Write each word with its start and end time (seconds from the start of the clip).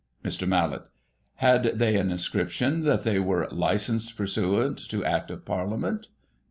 Mr. 0.25 0.47
Mallett: 0.47 0.89
Had 1.35 1.77
they 1.77 1.95
an 1.95 2.09
inscription 2.09 2.85
that 2.85 3.03
they 3.03 3.19
were" 3.19 3.47
Licensed 3.51 4.17
pursuant 4.17 4.79
to 4.79 5.05
Act 5.05 5.29
of 5.29 5.45
Parliament 5.45 6.07